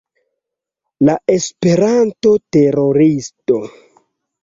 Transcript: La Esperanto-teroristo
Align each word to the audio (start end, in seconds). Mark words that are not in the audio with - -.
La 1.09 1.15
Esperanto-teroristo 1.35 3.65